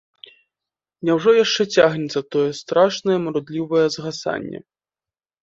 Няўжо 1.09 1.33
яшчэ 1.45 1.61
цягнецца 1.75 2.19
тое 2.37 2.47
страшнае 2.61 3.17
марудлівае 3.27 3.85
згасанне? 3.99 4.65